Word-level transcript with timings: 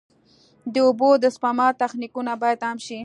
د 0.73 0.75
اوبو 0.87 1.09
د 1.23 1.25
سپما 1.35 1.67
تخنیکونه 1.81 2.31
باید 2.41 2.59
عام 2.67 2.77
شي. 2.85 2.99